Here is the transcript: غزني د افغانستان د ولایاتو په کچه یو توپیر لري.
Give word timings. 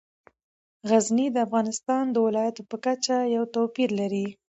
غزني 0.89 1.27
د 1.31 1.37
افغانستان 1.47 2.03
د 2.11 2.15
ولایاتو 2.27 2.61
په 2.69 2.77
کچه 2.85 3.15
یو 3.35 3.43
توپیر 3.55 3.89
لري. 3.99 4.25